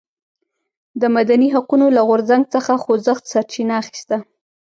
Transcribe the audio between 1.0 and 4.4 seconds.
د مدني حقونو له غورځنګ څخه خوځښت سرچینه اخیسته.